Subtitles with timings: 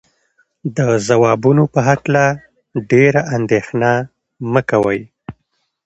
[0.77, 2.25] د ځوابونو په هکله
[2.91, 3.91] ډېره اندېښنه
[4.51, 5.01] مه کوئ.